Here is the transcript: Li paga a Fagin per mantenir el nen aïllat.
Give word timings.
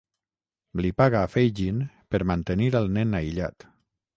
Li 0.85 0.91
paga 1.01 1.19
a 1.19 1.27
Fagin 1.35 1.83
per 2.15 2.23
mantenir 2.33 2.71
el 2.81 2.91
nen 2.97 3.15
aïllat. 3.21 3.69